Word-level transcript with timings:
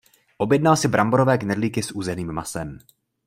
Objednal 0.37 0.75
si 0.77 0.87
bramborové 0.87 1.37
knedlíky 1.37 1.83
s 1.83 1.91
uzeným 1.91 2.31
masem. 2.33 2.79